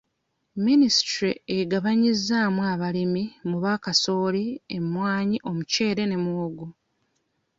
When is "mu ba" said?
3.49-3.73